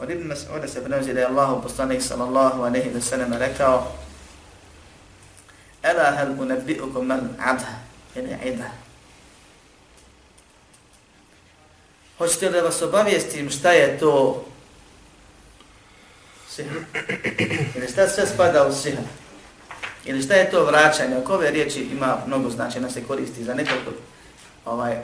[0.00, 3.92] Od Ibn Mas'uda se prenosi da je Allahu poslanik sallallahu aleyhi ve sellem rekao
[5.82, 7.72] Ela hel unabbi'ukum man adha
[8.14, 8.70] ili idha.
[12.18, 14.44] Hoćete da vas obavijestim šta je to
[16.48, 16.84] sihr?
[17.76, 18.98] Ili šta sve spada u sihr?
[20.04, 21.16] Ili šta je to vraćanje?
[21.16, 23.90] Oko ove riječi ima mnogo značajna, se koristi za nekoliko
[24.64, 24.96] ovaj,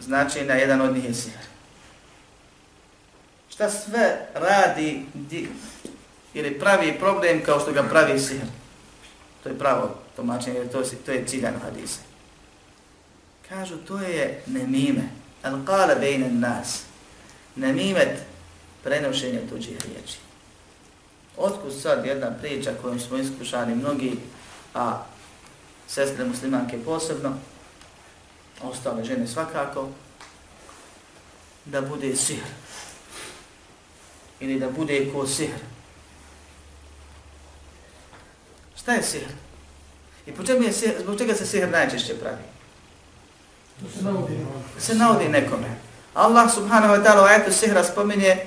[0.00, 1.51] značajna, jedan od njih je sihr.
[3.62, 5.48] Šta sve radi di,
[6.34, 8.44] ili pravi problem kao što ga pravi sihr?
[9.42, 12.00] To je pravo tumačenje, to, je, to je cigan hadisa.
[13.48, 15.08] Kažu, to je nemime.
[15.42, 16.82] Al qala bejne nas.
[17.56, 18.18] Nemimet
[18.84, 20.18] prenošenja tuđih riječi.
[21.36, 24.18] Otkud sad jedna priča kojom smo iskušani mnogi,
[24.74, 25.04] a
[25.88, 27.34] sestre muslimanke posebno,
[28.62, 29.88] ostale žene svakako,
[31.64, 32.42] da bude sihr
[34.41, 35.59] Ili da bude ko sihr.
[38.75, 39.29] Šta je sihr?
[40.25, 42.43] I po čemu je sihr, zbog čega se sihr najčešće pravi?
[43.97, 44.37] se navodi.
[44.79, 45.67] Se navodi nekome.
[46.13, 48.37] Allah subhanahu wa ta'ala u ajetu sihra spominje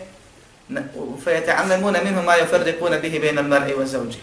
[1.25, 4.23] فَيَتَعَلَّمُونَ مِنْهُ مَا يُفَرْدِقُونَ بِهِ بَيْنَ الْمَرْءِ وَزَوْجِهِ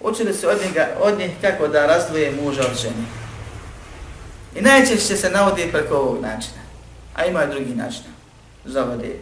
[0.00, 3.04] Učili se od, njega, od njih kako da razdvoje muža od žene.
[4.54, 6.62] I najčešće se navodi preko ovog načina.
[7.14, 8.04] A ima i drugi način.
[8.64, 9.16] Zavade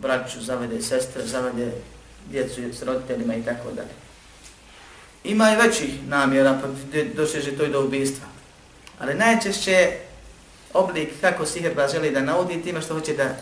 [0.00, 1.72] braću, zavade sestre, zavade
[2.30, 3.94] djecu s roditeljima i tako dalje.
[5.24, 6.68] Ima i većih namjera, pa
[7.14, 8.26] došeže to i do ubijstva.
[8.98, 9.98] Ali najčešće
[10.72, 13.36] oblik kako sihrba želi da naudi time što hoće da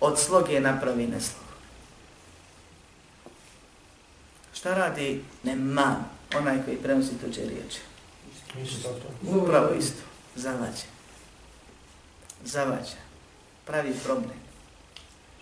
[0.00, 1.44] od sloge napravi neslog.
[4.52, 7.78] Šta radi nemam, onaj koji prenosi tuđe riječi?
[9.22, 10.02] Upravo isto.
[10.36, 10.86] Zavađa.
[12.44, 12.98] Zavađa.
[13.64, 14.47] Pravi problem.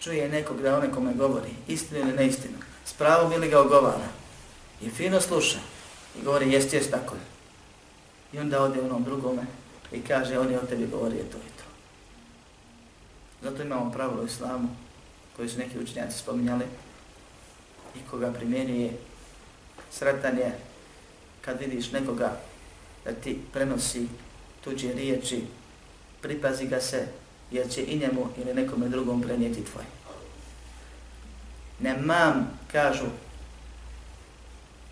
[0.01, 4.09] Čuje nekog da onaj kome govori, istinu ili neistinu, s pravom ili ga ogovara.
[4.83, 5.59] I fino sluša.
[6.21, 7.21] I govori, jest, jest, tako je.
[8.33, 9.47] I onda ode onom drugome
[9.93, 11.65] i kaže, on je o tebi govorio to i to.
[13.43, 14.69] Zato imamo pravilo islamu,
[15.37, 16.65] koje su neki učenjaci spominjali,
[17.95, 18.93] i koga primjenjuje,
[19.91, 20.59] sretan je
[21.41, 22.41] kad vidiš nekoga
[23.05, 24.09] da ti prenosi
[24.65, 25.43] tuđe riječi,
[26.23, 27.07] pripazi ga se,
[27.51, 29.85] jer će i njemu ili nekome drugom prenijeti tvoj.
[31.81, 33.07] Nemam, kažu,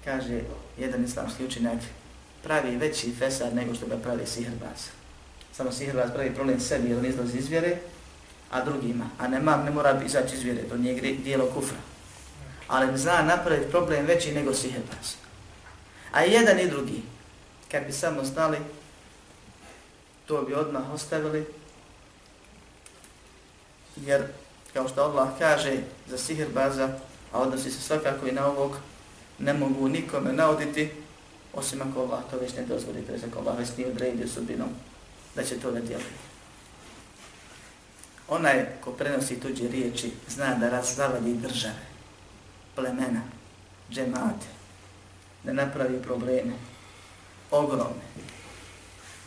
[0.05, 0.41] kaže
[0.79, 1.79] jedan islamski učenjak,
[2.43, 4.89] pravi veći fesad nego što ga pravi sihrbaz.
[5.53, 7.77] Samo sihrbaz pravi problem sebi jer on izlazi iz vjere,
[8.51, 9.05] a drugima.
[9.19, 11.79] A nemam ne mora izaći iz vjere, to nije dijelo kufra.
[12.69, 15.15] Ali zna napraviti problem veći nego sihrbaz.
[16.13, 17.03] A jedan i drugi,
[17.71, 18.59] kad bi samo znali,
[20.27, 21.47] to bi odmah ostavili,
[23.97, 24.23] jer
[24.73, 25.77] kao što Allah kaže
[26.09, 26.89] za sihirbaza,
[27.33, 28.77] a odnosi se svakako i na ovog,
[29.39, 30.91] ne mogu nikome nauditi,
[31.55, 34.29] osim ako Allah to već ne dozvoli, to je znači ako Allah već nije odredio
[34.29, 34.69] sudbinom,
[35.35, 36.11] da će to ne djeliti.
[38.29, 41.87] Onaj ko prenosi tuđe riječi zna da razvali države,
[42.75, 43.23] plemena,
[43.91, 44.47] džemate,
[45.45, 46.53] da napravi probleme,
[47.51, 48.05] ogromne.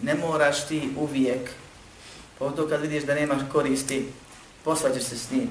[0.01, 1.49] Ne moraš ti uvijek,
[2.39, 4.07] pogotovo kad vidiš da nemaš koristi,
[4.67, 5.49] posvađaš se s njim.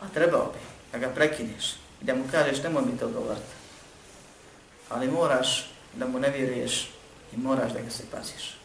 [0.00, 0.58] A trebao bi
[0.92, 1.72] da ga prekineš
[2.02, 3.54] i da mu kažeš nemoj mi to govoriti.
[4.88, 6.90] Ali moraš da mu ne vjeruješ
[7.32, 8.56] i moraš da ga se paziš.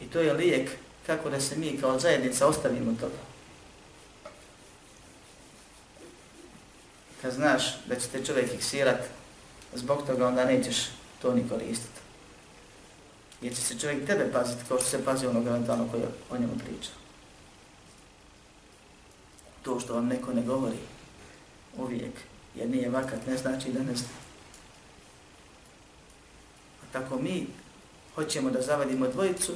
[0.00, 0.70] I to je lijek
[1.06, 3.22] kako da se mi kao zajednica ostavimo toga.
[7.22, 9.00] Kad znaš da će te čovjek iksirat,
[9.74, 10.76] zbog toga onda nećeš
[11.22, 12.00] to ni koristiti.
[13.42, 16.58] Jer će se čovjek tebe paziti kao što se pazi onog eventualno koji o njemu
[16.58, 17.03] priča.
[19.64, 20.78] To što vam neko ne govori
[21.76, 22.12] uvijek,
[22.54, 24.08] jer nije vakat, ne znači da ne zna.
[26.82, 27.46] A tako mi
[28.14, 29.52] hoćemo da zavadimo dvojicu,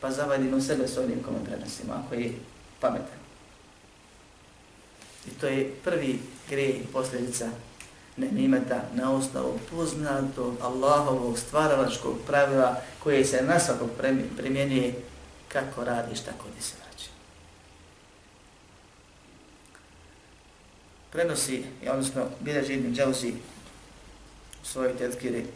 [0.00, 2.32] pa zavadimo sebe s onim kome prenosimo, ako je
[2.80, 3.20] pametan.
[5.26, 7.48] I to je prvi grej i posljedica
[8.16, 13.90] nemimeta na osnovu poznatog Allahovog stvaralačkog pravila koje se na svakog
[14.36, 14.94] primjenjuje
[15.48, 16.89] kako radiš, tako ti se radi.
[21.12, 23.32] Prenosi, odnosno bilježi Ibn Džauzi
[24.62, 25.46] u svojoj tezkiri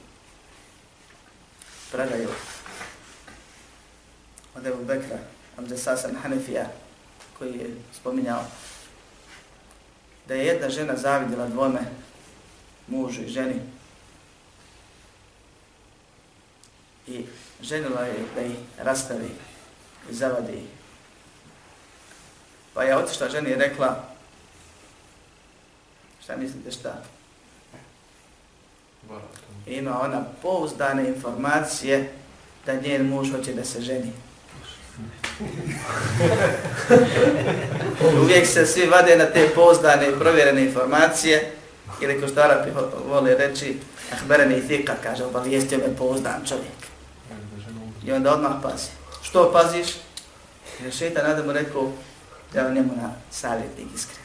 [1.92, 2.28] predaju
[4.54, 5.18] od Ebu Bekra,
[5.56, 6.66] od Sasan Hanefija,
[7.38, 8.44] koji je spominjao
[10.28, 11.80] da je jedna žena zavidjela dvome
[12.86, 13.60] mužu i ženi
[17.06, 17.26] i
[17.60, 19.30] ženila je da ih rastavi
[20.10, 20.62] i zavadi.
[22.74, 24.13] Pa je otišla ženi i rekla,
[26.24, 27.02] šta mislite šta?
[29.66, 32.12] Ima ona pouzdane informacije
[32.66, 34.12] da njen muž hoće da se ženi.
[38.22, 41.52] Uvijek se svi vade na te pouzdane i provjerene informacije,
[42.00, 42.70] ili ko što Arapi
[43.08, 43.78] vole reći,
[44.12, 46.84] ahbereni thika, kaže, obavijestio me pouzdan čovjek.
[48.06, 48.88] I onda odmah pazi.
[49.22, 49.88] Što paziš?
[50.82, 51.92] Jer šeitan Adamu rekao,
[52.52, 54.23] da je njemu na savjetnik iskren.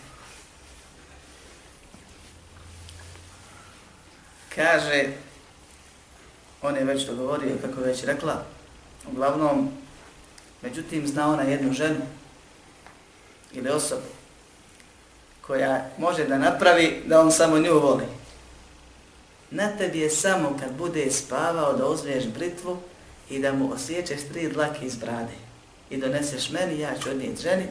[4.56, 5.08] Kaže,
[6.62, 8.46] on je već dogovorio, kako već rekla,
[9.12, 9.70] uglavnom,
[10.62, 12.02] međutim, zna ona jednu ženu
[13.54, 14.02] ili osobu
[15.50, 18.06] koja može da napravi da on samo nju voli.
[19.52, 22.78] Na tebi je samo kad bude spavao da uzmiješ britvu
[23.30, 25.34] i da mu osjećaš tri dlake iz brade
[25.90, 27.66] i doneseš meni, ja ću odnijeti ženi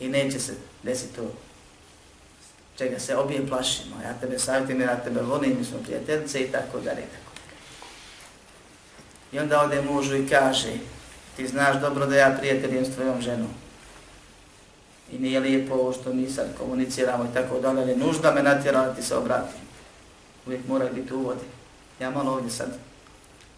[0.00, 1.32] i neće se desiti to
[2.80, 3.96] čega se obje plašimo.
[4.04, 7.04] Ja tebe savjetim, ja tebe volim, mi smo prijateljice i tako dalje.
[9.32, 10.72] I onda ode mužu i kaže,
[11.36, 13.50] ti znaš dobro da ja prijateljem s tvojom ženom.
[15.12, 18.86] I nije lijepo ovo što mi sad komuniciramo i tako dalje, ali nužda me natjera
[18.86, 19.60] da ti se obratim.
[20.46, 21.44] Uvijek mora biti uvodi.
[22.00, 22.78] Ja malo ovdje sad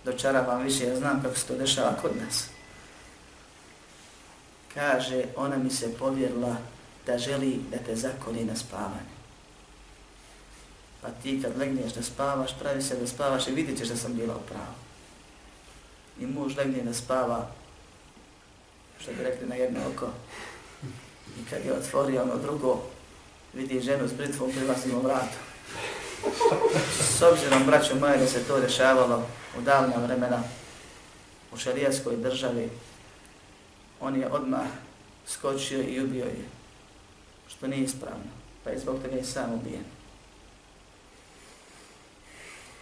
[0.05, 2.49] dočaravam više, ja znam kako se to dešava kod nas.
[4.75, 6.57] Kaže, ona mi se povjerila
[7.07, 9.12] da želi da te zakoni na spavanje.
[11.01, 14.15] Pa ti kad legneš da spavaš, pravi se da spavaš i vidit ćeš da sam
[14.15, 14.75] bila u pravu.
[16.21, 17.49] I muž legne da spava,
[19.01, 20.09] što bi rekli na jedno oko,
[21.41, 22.83] i kad je otvorio ono drugo,
[23.55, 25.37] vidi ženu s britvom prilazimo vratu.
[27.19, 29.27] S obzirom, braćo moje, da se to rešavalo
[29.59, 30.43] u davna vremena
[31.53, 32.71] u šarijaskoj državi,
[34.01, 34.67] on je odmah
[35.27, 36.45] skočio i ubio je,
[37.57, 38.31] što nije ispravno,
[38.65, 39.85] pa je zbog toga i sam ubijen.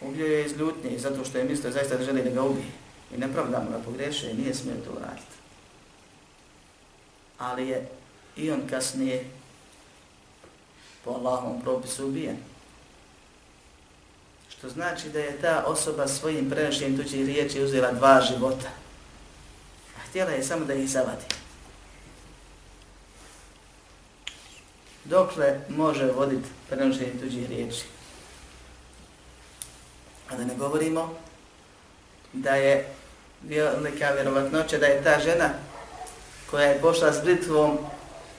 [0.00, 2.70] Ubio je iz ljutnje, zato što je mislio zaista da želi da ga ubije.
[3.14, 5.36] I nepravdamo ga pogreše i nije smio to uraditi.
[7.38, 7.88] Ali je
[8.36, 9.24] i on kasnije
[11.04, 12.36] po Allahovom propisu ubijen.
[14.48, 18.68] Što znači da je ta osoba svojim prenošenjem tuđih riječi uzela dva života.
[19.96, 21.39] A htjela je samo da ih zavadi.
[25.10, 27.84] Dokle može voditi prenošenje tuđih riječi?
[30.30, 31.14] A da ne govorimo
[32.32, 32.94] da je
[33.42, 35.50] velika vjerovatnoća da je ta žena
[36.50, 37.78] koja je pošla s britvom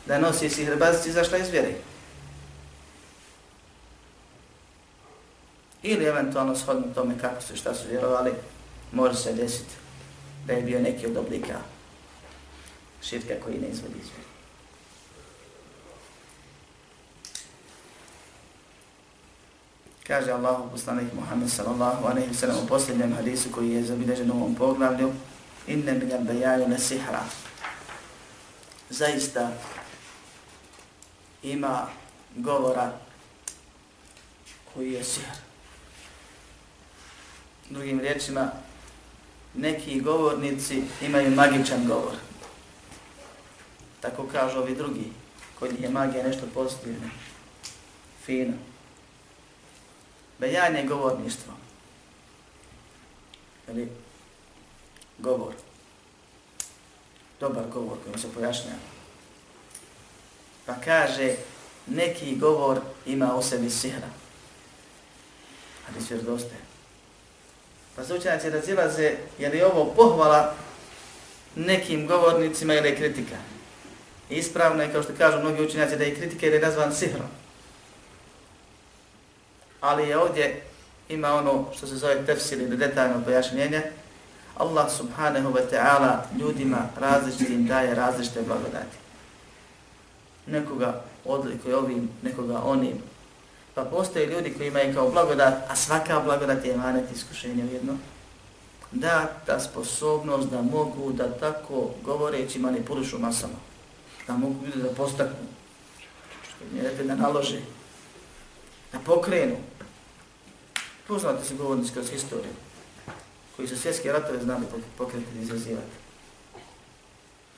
[0.06, 1.74] da nosi si hrbazici izašla iz vjere.
[5.84, 8.32] Ili eventualno shodno tome kako su šta su vjerovali,
[8.92, 9.76] može se desiti
[10.48, 11.60] da je bio neki od oblika
[13.02, 14.31] širka koji ne izvodi iz vjere.
[20.12, 24.36] Kaže Allahu poslanik Muhammed sallallahu alejhi ve sellem u posljednjem hadisu koji je zabilježen u
[24.36, 25.14] ovom poglavlju
[25.68, 27.24] inne min al-bayani la sihra.
[28.90, 29.52] Zaista
[31.44, 31.88] ima
[32.36, 32.92] govora
[34.74, 35.36] koji je sihr.
[37.70, 38.52] Drugim riječima,
[39.54, 42.16] neki govornici imaju magičan govor.
[44.02, 45.08] Tako kažu ovi drugi,
[45.60, 47.10] kod je magija nešto pozitivno,
[48.26, 48.71] fino.
[50.42, 51.54] Bejanje govorništvo.
[53.68, 53.92] Ili
[55.18, 55.54] govor.
[57.40, 58.72] Dobar govor kojim se pojašnja.
[60.66, 61.36] Pa kaže,
[61.88, 64.08] neki govor ima u sebi sihra.
[65.90, 66.56] Ali sve dosta.
[67.96, 70.56] Pa se učenjaci razilaze, je li ovo pohvala
[71.56, 73.38] nekim govornicima ili kritika.
[74.30, 77.41] Ispravno je, kao što kažu mnogi učenjaci, da je kritika ili je nazvan sihrom
[79.82, 80.62] ali je ovdje
[81.10, 83.82] ima ono što se zove tefsir ili detaljno pojašnjenje.
[84.58, 88.98] Allah subhanahu wa ta'ala ljudima različitim daje različite blagodati.
[90.46, 93.02] Nekoga odlikuje ovim, nekoga onim.
[93.74, 97.98] Pa postoje ljudi koji imaju kao blagodat, a svaka blagodat je manet iskušenje jedno.
[98.92, 103.54] Da ta sposobnost da mogu da tako govoreći manipulišu masama.
[104.28, 105.48] Da mogu ljudi da postaknu.
[106.50, 107.60] Što da nalože.
[108.92, 109.56] Da pokrenu.
[111.12, 112.54] Poznate se govornici kroz historiju,
[113.56, 114.66] koji su svjetske ratove znali
[114.98, 115.96] pokretiti i izazivati.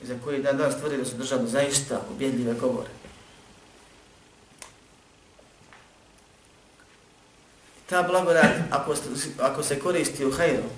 [0.02, 2.88] I za koji dan danas tvrdi da su držali zaista ubjedljive govore.
[7.86, 8.94] Ta blagodat, ako,
[9.38, 10.68] ako se koristi u hajru,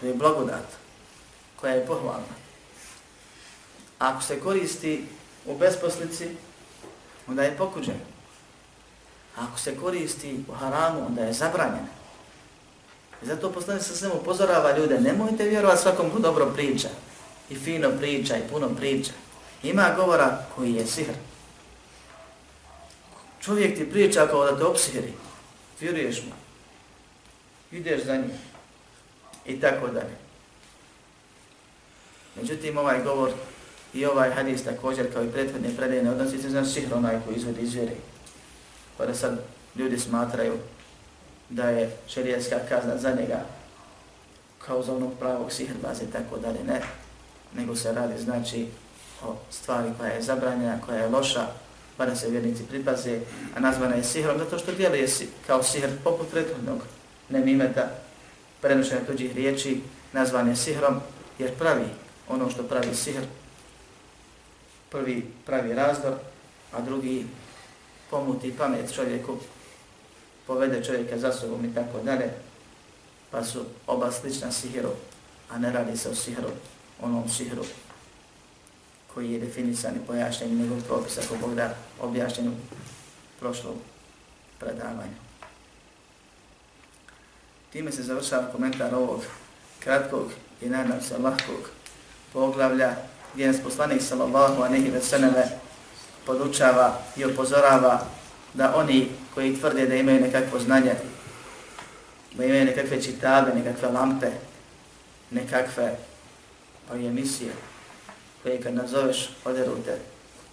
[0.00, 0.66] to je blagodat
[1.56, 2.34] koja je pohvalna.
[3.98, 5.06] A ako se koristi
[5.46, 6.28] u besposlici,
[7.26, 8.00] onda je pokuđen.
[9.36, 11.97] A ako se koristi u haramu, onda je zabranjena.
[13.22, 16.88] I zato poslanik sa svem upozorava ljude, nemojte vjerovati svakom ko dobro priča.
[17.50, 19.12] I fino priča i puno priča.
[19.62, 21.14] Ima govora koji je sihr.
[23.40, 25.12] Čovjek ti priča kao da te opsihri.
[25.80, 26.32] Vjeruješ mu.
[27.72, 28.32] Ideš za njim.
[29.46, 30.16] I tako dalje.
[32.36, 33.30] Međutim, ovaj govor
[33.94, 37.62] i ovaj hadis također kao i prethodne predajne odnosi se na sihr onaj koji izvodi
[37.62, 37.92] iz vjere.
[38.96, 39.44] Pa da sad
[39.76, 40.54] ljudi smatraju
[41.50, 43.44] da je šerijetska kazna za njega
[44.66, 46.82] kao za onog pravog sihrbaza i tako dalje, ne.
[47.54, 48.66] Nego se radi, znači,
[49.22, 51.46] o stvari koja je zabranjena, koja je loša,
[51.96, 53.20] pa da se vjernici pripaze,
[53.56, 55.08] a nazvana je sihrom zato što djeluje
[55.46, 56.78] kao sihr poput prethodnog
[57.28, 57.88] nemimeta,
[58.60, 59.80] prenošenja tuđih riječi,
[60.12, 61.00] nazvan je sihrom,
[61.38, 61.88] jer pravi
[62.28, 63.22] ono što pravi sihr,
[64.90, 66.14] prvi pravi razdor,
[66.72, 67.26] a drugi
[68.10, 69.36] pomuti pamet čovjeku,
[70.48, 72.30] povede čovjeka za sobom i tako dalje,
[73.30, 74.90] pa su oba slična sihiru,
[75.50, 76.48] a ne radi se o sihiru,
[77.02, 77.64] onom sihiru
[79.14, 82.52] koji je definisan i pojašnjen njegov propis, ako Bog da objašnjen u
[83.40, 83.74] prošlom
[84.58, 85.18] predavanju.
[87.72, 89.22] Time se završava komentar ovog
[89.78, 91.70] kratkog i nadam se lahkog
[92.32, 92.96] poglavlja
[93.34, 95.48] gdje nas poslanik sallallahu a nehi veseneve
[96.26, 98.06] podučava i upozorava
[98.54, 100.94] da oni koji tvrde da imaju nekakvo znanje,
[102.34, 104.30] da imaju nekakve čitave, nekakve lampe,
[105.30, 105.96] nekakve
[106.92, 107.52] ovi emisije,
[108.42, 109.98] koje kad nazoveš oderute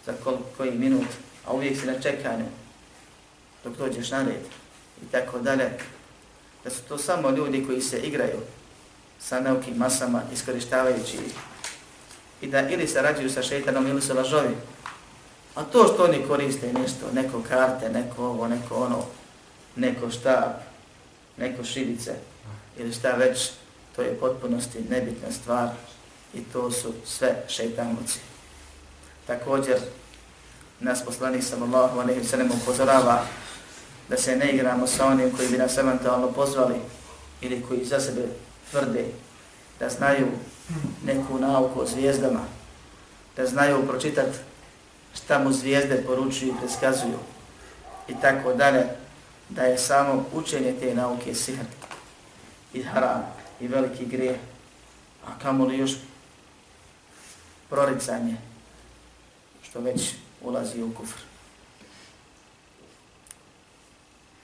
[0.05, 1.07] za kol, koji minut,
[1.45, 2.45] a uvijek si na čekanju
[3.63, 4.45] dok dođeš na red
[5.03, 5.71] i tako dalje,
[6.63, 8.39] da su to samo ljudi koji se igraju
[9.19, 11.33] sa neukim masama iskorištavajući ih
[12.41, 14.55] i da ili se rađuju sa šeitanom ili se lažovi.
[15.56, 19.03] A to što oni koriste nešto, neko karte, neko ovo, neko ono,
[19.76, 20.51] neko štab,
[21.38, 22.16] neko šibice
[22.78, 23.51] ili šta već,
[23.95, 25.70] to je potpunosti nebitna stvar
[26.34, 28.20] i to su sve šeitanuci.
[29.28, 29.78] Također,
[30.80, 33.26] nas poslanik sallallahu alaihi wa sallam upozorava
[34.10, 36.76] da se ne igramo sa onim koji bi nas eventualno pozvali
[37.41, 38.22] ili koji za sebe
[38.72, 39.06] tvrde
[39.80, 40.28] da znaju
[41.06, 42.41] neku nauku o zvijezdama,
[43.38, 44.38] da znaju pročitati
[45.16, 47.20] šta mu zvijezde poručuju i preskazuju
[48.07, 48.86] i tako dalje,
[49.49, 51.66] da je samo učenje te nauke sihr
[52.74, 54.39] i haram i veliki grije,
[55.26, 55.91] a kamo li još
[57.70, 58.38] proricanje,
[59.63, 61.20] što već ulazi u kufr.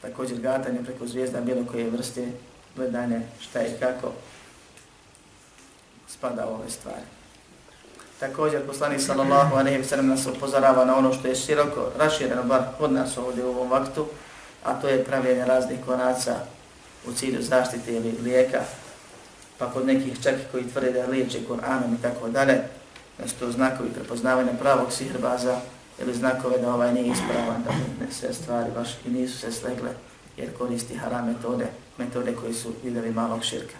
[0.02, 2.32] Također gatanje preko zvijezda bilo koje vrste,
[2.76, 4.12] gledanje šta i kako,
[6.08, 7.21] spada ove stvari.
[8.22, 12.62] Također, poslanik sallallahu alaihi wa sallam nas upozorava na ono što je široko rašireno, bar
[12.78, 14.06] kod nas ovdje u ovom vaktu,
[14.64, 16.36] a to je pravljenje raznih konaca
[17.08, 18.60] u cilju zaštite ili lijeka,
[19.58, 22.62] pa kod nekih čak koji tvrde da liječe Kur'anom i tako dalje,
[23.18, 25.58] da su to znakovi prepoznavanja pravog sihrbaza
[26.02, 27.72] ili znakove da ovaj nije ispravan, da
[28.06, 29.90] ne sve stvari baš i nisu se slegle,
[30.38, 31.66] jer koristi haram metode,
[31.98, 33.76] metode koji su vidovi malog širka.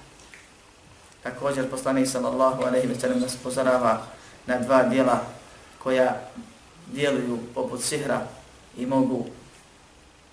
[1.24, 4.02] Također poslanik sallallahu alejhi ve sellem nas pozorava
[4.46, 5.22] na dva djela
[5.84, 6.22] koja
[6.94, 8.22] djeluju poput sihra
[8.78, 9.26] i mogu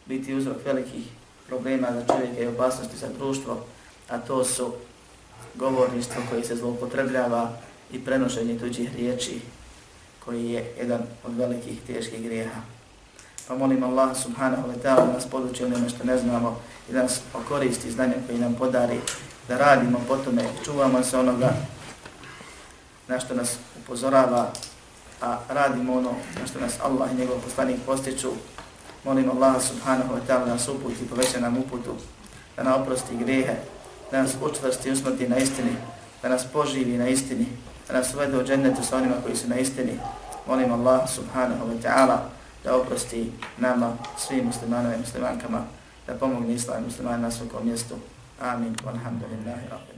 [0.07, 1.03] biti uzrok velikih
[1.47, 3.65] problema za čovjeka i opasnosti za društvo,
[4.09, 4.73] a to su
[5.55, 7.53] govorništvo koje se zloupotrebljava
[7.93, 9.41] i prenošenje tuđih riječi
[10.25, 12.61] koji je jedan od velikih teških grijeha.
[13.49, 17.03] Pa molim Allah subhanahu wa ta'ala da nas poduči onima što ne znamo i da
[17.03, 19.01] nas okoristi znanje koje nam podari
[19.49, 21.53] da radimo po tome, čuvamo se onoga
[23.09, 23.57] na što nas
[23.89, 24.53] upozorava,
[25.21, 26.11] a radimo ono
[26.41, 28.31] na što nas Allah i njegov poslanik postiču.
[29.05, 31.95] Molim Allah subhanahu wa ta'ala nas uputi, poveća nam uputu,
[32.57, 33.57] da nam oprosti grehe,
[34.11, 35.77] da nas učvrsti i usmrti na istini,
[36.23, 37.47] da nas poživi na istini,
[37.89, 40.01] da nas uvede u džennetu sa onima koji su na istini.
[40.47, 42.19] Molim Allah subhanahu wa ta'ala
[42.65, 45.65] da oprosti nama, svim muslimanovim muslimankama,
[46.07, 47.95] da pomogne islam muslimanima na svakom mjestu.
[48.41, 48.77] Amin.
[48.87, 49.98] Alhamdulillahi rabbil.